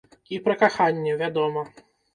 І 0.37 0.39
пра 0.47 0.55
каханне, 0.63 1.15
вядома. 1.23 1.69